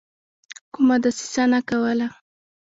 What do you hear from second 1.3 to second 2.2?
نه کوله.